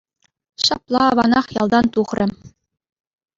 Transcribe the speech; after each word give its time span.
Ҫапла 0.67 1.01
аванах 1.09 1.45
ялтан 1.59 1.85
тухрӗ. 1.99 2.27